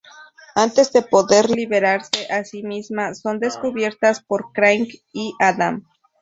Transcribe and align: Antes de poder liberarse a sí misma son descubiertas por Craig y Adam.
Antes 0.55 0.91
de 0.93 1.03
poder 1.03 1.47
liberarse 1.51 2.25
a 2.31 2.43
sí 2.43 2.63
misma 2.63 3.13
son 3.13 3.39
descubiertas 3.39 4.19
por 4.23 4.51
Craig 4.51 5.03
y 5.13 5.35
Adam. 5.39 5.85